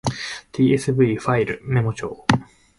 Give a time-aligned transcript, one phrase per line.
[0.53, 2.25] tsv ファイルメモ帳